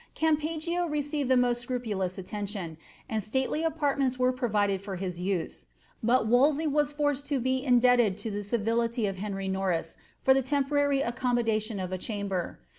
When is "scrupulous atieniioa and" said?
1.61-3.23